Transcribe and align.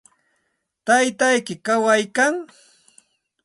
¿Taytayki 0.85 1.53
kawaykan? 1.65 2.35